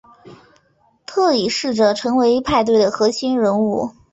[1.05, 3.91] 特里试着成为派对的核心人物。